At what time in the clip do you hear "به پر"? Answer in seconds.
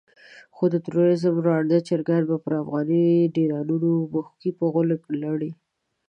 2.29-2.53